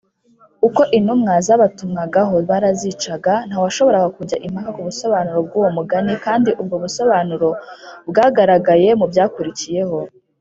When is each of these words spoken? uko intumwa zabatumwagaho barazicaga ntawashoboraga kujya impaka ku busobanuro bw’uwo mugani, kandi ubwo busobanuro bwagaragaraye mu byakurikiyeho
uko 0.67 0.81
intumwa 0.97 1.33
zabatumwagaho 1.47 2.35
barazicaga 2.49 3.33
ntawashoboraga 3.47 4.09
kujya 4.17 4.37
impaka 4.47 4.69
ku 4.75 4.81
busobanuro 4.87 5.39
bw’uwo 5.47 5.69
mugani, 5.77 6.13
kandi 6.25 6.49
ubwo 6.61 6.75
busobanuro 6.83 7.49
bwagaragaraye 8.09 8.91
mu 9.01 9.05
byakurikiyeho 9.11 9.97